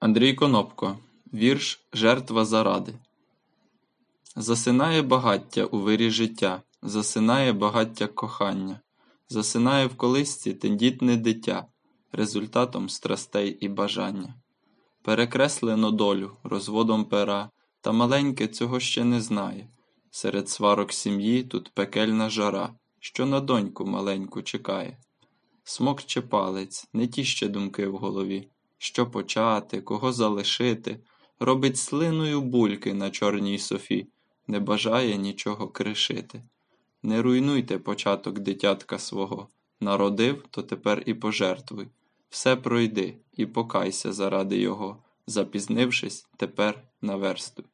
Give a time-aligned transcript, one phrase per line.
[0.00, 0.98] Андрій Конопко.
[1.34, 2.94] Вірш Жертва заради.
[4.36, 8.80] Засинає багаття у вирі життя, засинає багаття кохання,
[9.28, 11.66] засинає в колисці тендітне дитя,
[12.12, 14.34] результатом страстей і бажання.
[15.02, 19.68] Перекреслено долю розводом пера, та маленьке цього ще не знає.
[20.10, 24.98] Серед сварок сім'ї тут пекельна жара, що на доньку маленьку чекає.
[25.64, 28.48] Смокче палець, не ті ще думки в голові,
[28.82, 31.00] що почати, кого залишити,
[31.40, 34.06] робить слиною бульки на чорній софі,
[34.46, 36.42] не бажає нічого кришити.
[37.02, 39.48] Не руйнуйте початок дитятка свого,
[39.80, 41.88] народив, то тепер і пожертвуй.
[42.30, 47.64] Все пройди і покайся заради його, запізнившись, тепер наверстуй.